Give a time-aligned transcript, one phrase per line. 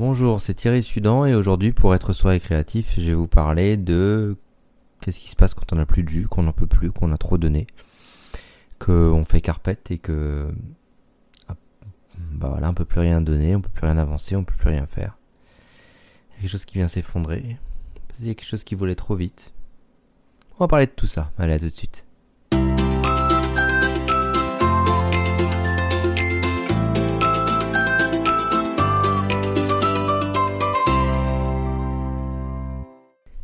[0.00, 4.34] Bonjour, c'est Thierry Sudan et aujourd'hui pour être soirée créatif, je vais vous parler de
[5.02, 7.12] qu'est-ce qui se passe quand on n'a plus de jus, qu'on n'en peut plus, qu'on
[7.12, 7.66] a trop donné,
[8.78, 10.48] qu'on fait carpette et que
[11.48, 11.54] ah,
[12.32, 14.70] bah voilà, on peut plus rien donner, on peut plus rien avancer, on peut plus
[14.70, 15.18] rien faire.
[16.30, 17.58] Il y a quelque chose qui vient s'effondrer,
[18.20, 19.52] il y a quelque chose qui volait trop vite.
[20.54, 21.30] On va parler de tout ça.
[21.36, 22.06] Allez, à tout de suite.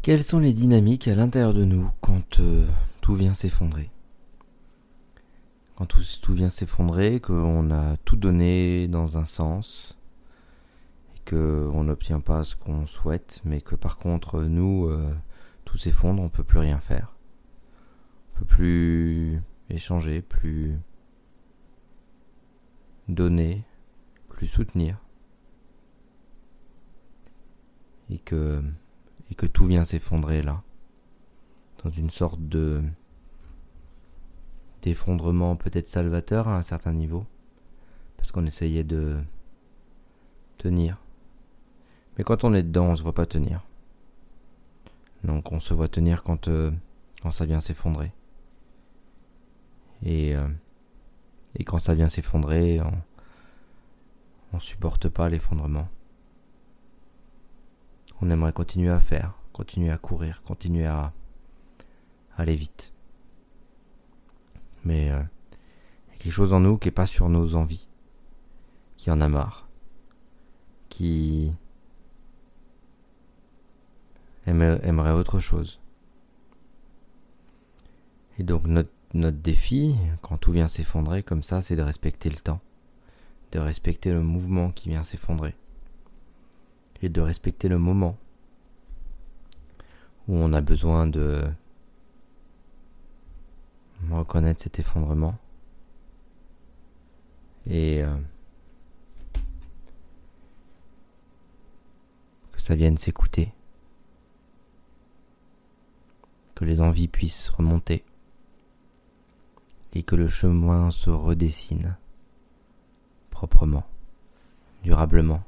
[0.07, 2.65] Quelles sont les dynamiques à l'intérieur de nous quand euh,
[3.01, 3.91] tout vient s'effondrer?
[5.75, 9.99] Quand tout, vient s'effondrer, qu'on a tout donné dans un sens,
[11.13, 15.13] et qu'on n'obtient pas ce qu'on souhaite, mais que par contre, nous, euh,
[15.65, 17.17] tout s'effondre, on ne peut plus rien faire.
[18.31, 20.79] On peut plus échanger, plus
[23.09, 23.65] donner,
[24.29, 24.99] plus soutenir.
[28.09, 28.63] Et que
[29.31, 30.63] et que tout vient s'effondrer là,
[31.83, 32.83] dans une sorte de
[34.83, 37.27] d'effondrement peut-être salvateur à un certain niveau,
[38.17, 39.19] parce qu'on essayait de
[40.59, 40.99] tenir.
[42.17, 43.67] Mais quand on est dedans, on se voit pas tenir.
[45.25, 46.71] Donc on se voit tenir quand, euh,
[47.21, 48.13] quand ça vient s'effondrer.
[50.03, 50.47] Et, euh,
[51.57, 52.93] et quand ça vient s'effondrer, on,
[54.53, 55.89] on supporte pas l'effondrement
[58.21, 61.13] on aimerait continuer à faire, continuer à courir, continuer à
[62.37, 62.93] aller vite.
[64.85, 65.23] Mais euh,
[66.07, 67.89] il y a quelque chose en nous qui n'est pas sur nos envies,
[68.97, 69.69] qui en a marre,
[70.89, 71.53] qui
[74.47, 75.81] aimerait autre chose.
[78.39, 82.37] Et donc notre, notre défi, quand tout vient s'effondrer comme ça, c'est de respecter le
[82.37, 82.61] temps,
[83.53, 85.55] de respecter le mouvement qui vient s'effondrer
[87.03, 88.17] et de respecter le moment
[90.29, 91.45] où on a besoin de
[94.11, 95.37] reconnaître cet effondrement
[97.67, 98.17] et euh,
[102.53, 103.53] que ça vienne s'écouter,
[106.55, 108.05] que les envies puissent remonter
[109.95, 111.97] et que le chemin se redessine
[113.31, 113.87] proprement,
[114.83, 115.43] durablement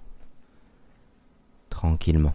[1.89, 2.35] tranquillement.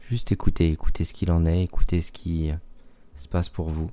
[0.00, 2.50] Juste écoutez, écoutez ce qu'il en est, écoutez ce qui
[3.18, 3.90] se passe pour vous.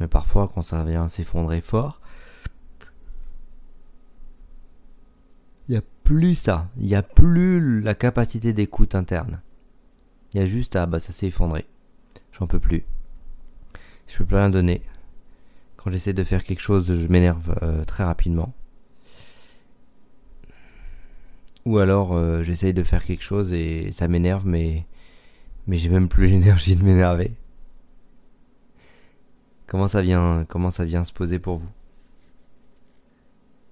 [0.00, 2.00] Mais parfois, quand ça vient s'effondrer fort,
[5.68, 6.68] il n'y a plus ça.
[6.76, 9.40] Il n'y a plus la capacité d'écoute interne.
[10.32, 11.66] Il y a juste, ah bah ça s'est effondré.
[12.32, 12.84] J'en peux plus.
[14.08, 14.82] Je peux plus rien donner.
[15.78, 18.52] Quand j'essaie de faire quelque chose, je m'énerve euh, très rapidement.
[21.66, 24.86] Ou alors euh, j'essaye de faire quelque chose et ça m'énerve, mais,
[25.66, 27.32] mais j'ai même plus l'énergie de m'énerver.
[29.66, 31.70] Comment ça vient, comment ça vient se poser pour vous?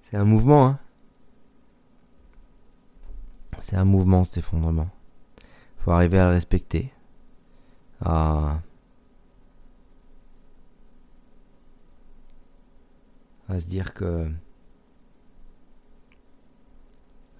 [0.01, 0.79] C'est un mouvement, hein?
[3.59, 4.89] C'est un mouvement cet effondrement.
[5.77, 6.91] Faut arriver à le respecter.
[8.01, 8.59] À,
[13.47, 14.27] à se dire que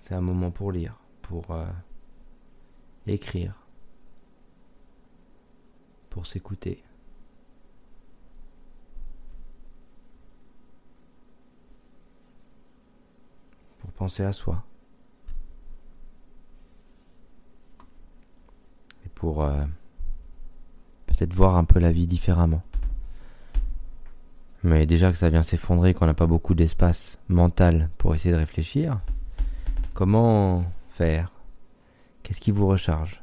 [0.04, 1.66] c'est un moment pour lire, pour euh,
[3.08, 3.56] écrire,
[6.10, 6.84] pour s'écouter.
[13.80, 14.66] Pour penser à soi.
[19.06, 19.64] Et pour euh,
[21.06, 22.62] peut-être voir un peu la vie différemment.
[24.64, 28.40] Mais déjà que ça vient s'effondrer, qu'on n'a pas beaucoup d'espace mental pour essayer de
[28.40, 29.00] réfléchir,
[29.94, 31.32] Comment faire?
[32.24, 33.22] Qu'est-ce qui vous recharge?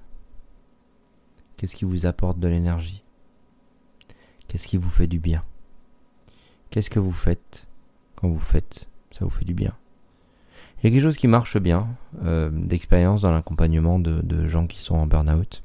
[1.57, 3.03] Qu'est-ce qui vous apporte de l'énergie?
[4.47, 5.43] Qu'est-ce qui vous fait du bien?
[6.71, 7.67] Qu'est-ce que vous faites
[8.15, 9.75] quand vous faites Ça vous fait du bien?
[10.79, 11.89] Il y a quelque chose qui marche bien
[12.23, 15.65] euh, d'expérience dans l'accompagnement de, gens qui sont en burn-out.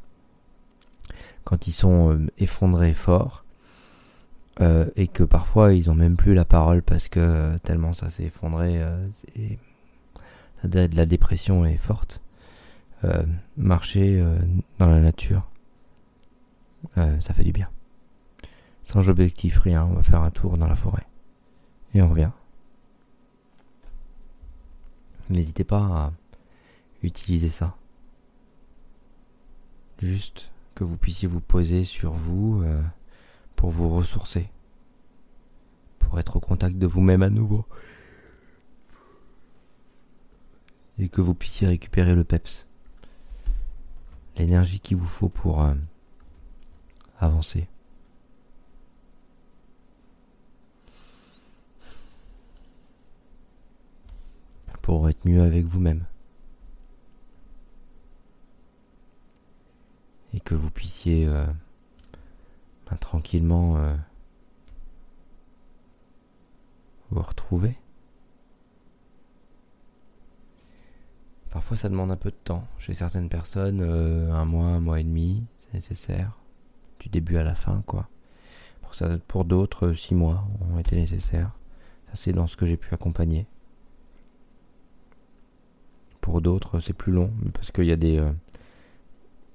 [1.44, 3.46] Quand ils sont euh, effondrés fort
[4.60, 8.24] euh, et que parfois ils ont même plus la parole parce que tellement ça s'est
[8.24, 8.82] effondré
[10.64, 12.22] la dépression est forte,
[13.04, 13.24] euh,
[13.58, 14.40] marcher euh,
[14.80, 15.50] dans la nature,
[16.98, 17.70] euh, ça fait du bien.
[18.84, 21.06] Sans objectif, rien, on va faire un tour dans la forêt.
[21.94, 22.32] Et on revient.
[25.30, 26.14] N'hésitez pas à
[27.04, 27.76] utiliser ça.
[30.00, 32.64] Juste que vous puissiez vous poser sur vous
[33.56, 34.50] pour vous ressourcer.
[35.98, 37.66] Pour être au contact de vous-même à nouveau.
[40.98, 42.68] Et que vous puissiez récupérer le peps.
[44.38, 45.74] L'énergie qu'il vous faut pour euh,
[47.20, 47.68] avancer.
[54.82, 56.06] Pour être mieux avec vous-même.
[60.34, 61.46] Et que vous puissiez euh,
[62.90, 63.96] ben, tranquillement euh,
[67.10, 67.78] vous retrouver.
[71.56, 72.66] Parfois ça demande un peu de temps.
[72.80, 76.38] Chez certaines personnes, euh, un mois, un mois et demi, c'est nécessaire.
[77.00, 78.10] Du début à la fin, quoi.
[79.30, 81.52] Pour, d'autres, six mois ont été nécessaires.
[82.08, 83.48] Ça c'est dans ce que j'ai pu accompagner.
[86.20, 88.18] Pour d'autres, c'est plus long, parce qu'il y a des...
[88.18, 88.34] Euh,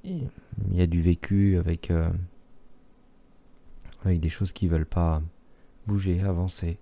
[0.04, 0.30] il
[0.72, 2.08] y a du vécu avec, euh,
[4.06, 5.20] avec des choses qui veulent pas
[5.86, 6.78] bouger, avancer,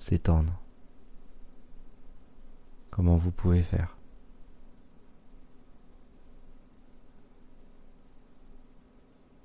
[0.00, 0.60] s'étendre
[2.96, 3.94] comment vous pouvez faire?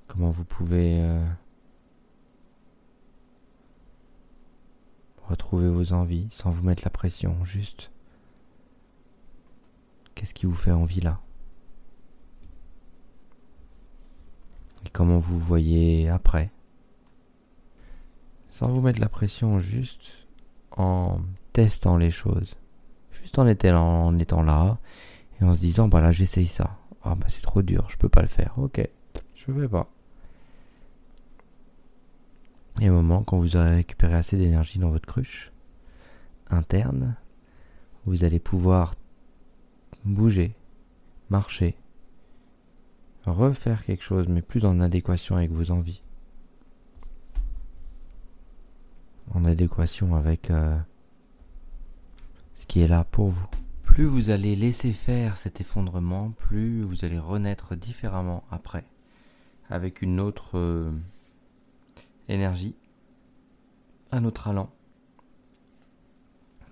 [0.08, 1.26] Comment vous pouvez euh,
[5.28, 7.92] retrouver vos envies sans vous mettre la pression, juste?
[10.16, 11.20] Qu'est-ce qui vous fait envie là?
[14.86, 16.52] Et comment vous voyez après?
[18.52, 20.26] Sans vous mettre la pression, juste
[20.78, 21.20] en
[21.52, 22.56] testant les choses
[23.22, 24.78] juste en étant, là
[25.40, 26.78] et en se disant bah là j'essaye ça.
[27.04, 28.54] Ah bah c'est trop dur, je peux pas le faire.
[28.58, 28.88] Ok,
[29.36, 29.90] je vais pas.
[32.80, 35.52] Et au moment quand vous aurez récupéré assez d'énergie dans votre cruche
[36.50, 37.16] interne,
[38.06, 38.94] vous allez pouvoir
[40.04, 40.56] bouger,
[41.30, 41.76] marcher,
[43.26, 46.02] refaire quelque chose, mais plus en adéquation avec vos envies.
[49.34, 50.78] En adéquation avec euh,
[52.66, 53.48] qui est là pour vous.
[53.84, 58.86] Plus vous allez laisser faire cet effondrement, plus vous allez renaître différemment après,
[59.70, 60.92] avec une autre euh,
[62.30, 62.76] énergie,
[64.12, 64.70] un autre allant,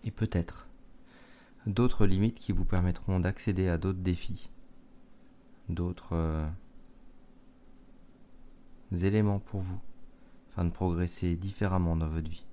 [0.03, 0.67] et peut-être
[1.65, 4.49] d'autres limites qui vous permettront d'accéder à d'autres défis,
[5.67, 6.47] d'autres euh,
[8.91, 9.81] éléments pour vous,
[10.51, 12.45] afin de progresser différemment dans votre vie.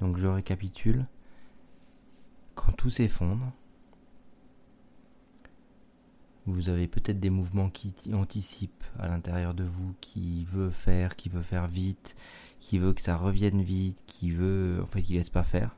[0.00, 1.06] Donc je récapitule.
[2.54, 3.52] Quand tout s'effondre,
[6.46, 11.28] vous avez peut-être des mouvements qui anticipent à l'intérieur de vous, qui veut faire, qui
[11.28, 12.16] veut faire vite,
[12.60, 15.76] qui veut que ça revienne vite, qui veut, en fait, qui laisse pas faire.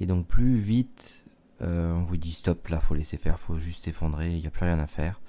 [0.00, 1.24] Et donc plus vite,
[1.60, 4.50] euh, on vous dit stop, là, faut laisser faire, faut juste s'effondrer, il n'y a
[4.50, 5.20] plus rien à faire.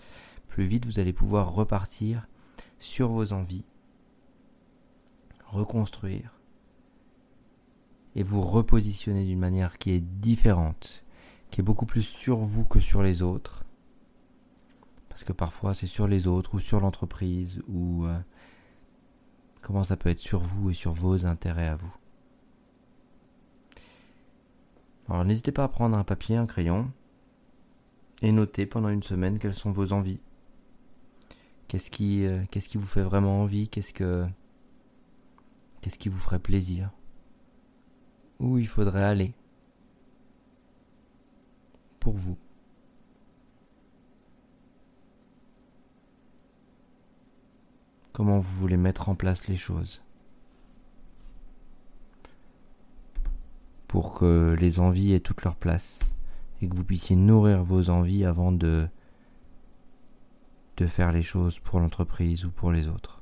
[0.48, 2.28] Plus vite, vous allez pouvoir repartir
[2.80, 3.66] sur vos envies,
[5.46, 6.40] reconstruire,
[8.16, 11.04] et vous repositionner d'une manière qui est différente,
[11.50, 13.66] qui est beaucoup plus sur vous que sur les autres.
[15.10, 18.20] Parce que parfois c'est sur les autres ou sur l'entreprise ou euh,
[19.62, 21.96] comment ça peut être sur vous et sur vos intérêts à vous.
[25.10, 26.92] Alors n'hésitez pas à prendre un papier, un crayon
[28.22, 30.20] et noter pendant une semaine quelles sont vos envies.
[31.68, 33.68] Qu'est-ce qui, euh, qu'est-ce qui vous fait vraiment envie?
[33.68, 34.26] Qu'est-ce que,
[35.82, 36.92] qu'est-ce qui vous ferait plaisir?
[38.44, 39.34] Où il faudrait aller
[42.00, 42.38] pour vous.
[48.12, 50.02] Comment vous voulez mettre en place les choses?
[53.88, 56.02] Pour que les envies aient toute leur place
[56.62, 58.88] et que vous puissiez nourrir vos envies avant de
[60.78, 63.22] de faire les choses pour l'entreprise ou pour les autres.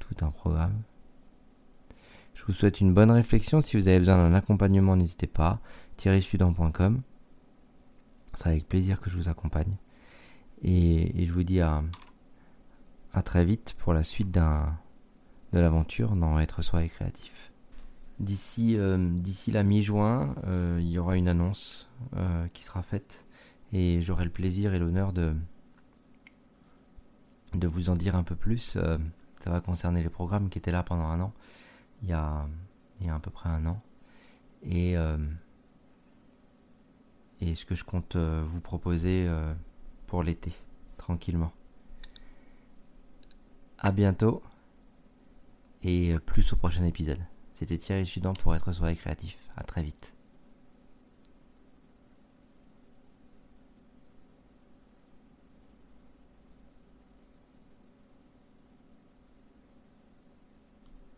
[0.00, 0.82] Tout un programme.
[2.34, 3.60] Je vous souhaite une bonne réflexion.
[3.60, 5.60] Si vous avez besoin d'un accompagnement, n'hésitez pas.
[5.96, 7.02] thierrysudan.com.
[8.34, 9.76] C'est avec plaisir que je vous accompagne.
[10.62, 11.82] Et, je vous dis à,
[13.24, 14.40] très vite pour la suite de
[15.52, 17.52] l'aventure dans Être Soi et Créatif.
[18.20, 23.24] D'ici, euh, d'ici la mi-juin, euh, il y aura une annonce euh, qui sera faite
[23.72, 25.34] et j'aurai le plaisir et l'honneur de
[27.62, 28.78] vous en dire un peu plus.
[29.40, 31.32] ça va concerner les programmes qui étaient là pendant un an
[32.02, 32.46] il y a,
[33.00, 33.80] il y a à peu près un an.
[34.62, 35.18] Et, euh,
[37.40, 39.54] et ce que je compte euh, vous proposer euh,
[40.06, 40.52] pour l'été,
[40.98, 41.52] tranquillement.
[43.78, 44.42] À bientôt
[45.82, 47.18] et plus au prochain épisode.
[47.54, 49.36] C'était Thierry Sudan pour être soirée créatif.
[49.56, 50.14] À très vite.